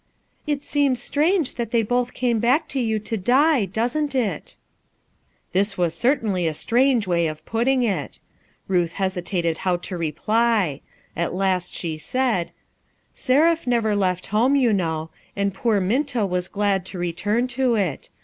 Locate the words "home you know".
14.33-15.11